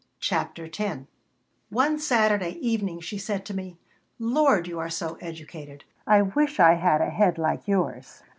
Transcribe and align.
CHAPTER 0.19 0.65
X 0.75 1.01
ONE 1.69 1.99
Saturday 1.99 2.57
evening 2.59 3.01
she 3.01 3.19
said 3.19 3.45
to 3.45 3.53
me: 3.53 3.77
"Lord! 4.17 4.65
you 4.67 4.79
are 4.79 4.89
so 4.89 5.19
educated. 5.21 5.83
I 6.07 6.23
wish 6.23 6.59
I 6.59 6.73
had 6.73 7.01
a 7.01 7.11
head 7.11 7.37
like 7.37 7.67
yours." 7.67 8.23